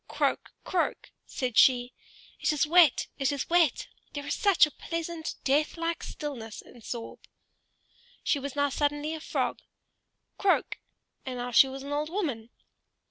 [0.07, 0.49] "Croak!
[0.63, 1.93] croak!" said she.
[2.39, 7.21] "It is wet, it is wet; there is such a pleasant deathlike stillness in Sorbe!"
[8.23, 9.59] She was now suddenly a frog,
[10.39, 10.79] "Croak";
[11.23, 12.49] and now she was an old woman.